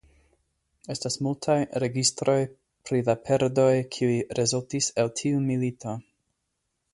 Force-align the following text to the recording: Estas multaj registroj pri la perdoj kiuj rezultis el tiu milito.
Estas 0.93 1.17
multaj 1.25 1.57
registroj 1.83 2.37
pri 2.89 3.01
la 3.11 3.15
perdoj 3.27 3.69
kiuj 3.97 4.17
rezultis 4.41 4.89
el 5.05 5.13
tiu 5.23 5.45
milito. 5.53 5.95